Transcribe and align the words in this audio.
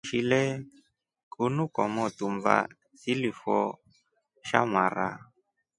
Uishile 0.03 0.65
kunu 1.31 1.63
kwa 1.73 1.85
motu 1.95 2.25
mbaa 2.35 2.69
silifoe 2.99 3.77
sha 4.47 4.59
mara. 4.73 5.07